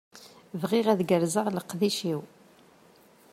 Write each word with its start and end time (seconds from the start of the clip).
Bɣiɣ 0.61 0.87
ad 0.89 1.01
gerrzeɣ 1.09 1.47
leqdic-iw. 1.51 2.21